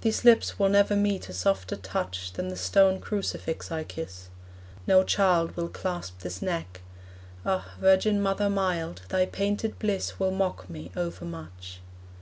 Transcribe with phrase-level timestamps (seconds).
[0.00, 4.30] These lips will never meet a softer touch Than the stone crucifix I kiss;
[4.86, 6.80] no child Will clasp this neck.
[7.44, 11.80] Ah, virgin mother mild, Thy painted bliss will mock me overmuch.